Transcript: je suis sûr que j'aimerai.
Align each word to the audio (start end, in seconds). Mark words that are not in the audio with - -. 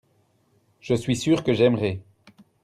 je 0.79 0.95
suis 0.95 1.15
sûr 1.15 1.43
que 1.43 1.53
j'aimerai. 1.53 2.01